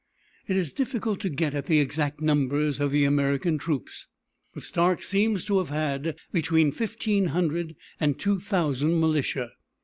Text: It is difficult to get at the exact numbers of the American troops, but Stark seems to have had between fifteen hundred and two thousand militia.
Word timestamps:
It 0.47 0.57
is 0.57 0.73
difficult 0.73 1.19
to 1.19 1.29
get 1.29 1.53
at 1.53 1.67
the 1.67 1.79
exact 1.79 2.21
numbers 2.21 2.79
of 2.79 2.91
the 2.91 3.03
American 3.03 3.59
troops, 3.59 4.07
but 4.51 4.63
Stark 4.63 5.03
seems 5.03 5.45
to 5.45 5.59
have 5.59 5.69
had 5.69 6.17
between 6.31 6.71
fifteen 6.71 7.25
hundred 7.27 7.75
and 7.99 8.17
two 8.17 8.39
thousand 8.39 8.99
militia. 8.99 9.51